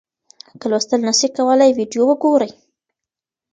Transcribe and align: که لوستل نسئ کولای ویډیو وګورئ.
که 0.59 0.65
لوستل 0.71 0.99
نسئ 1.07 1.27
کولای 1.37 1.71
ویډیو 1.77 2.03
وګورئ. 2.07 2.51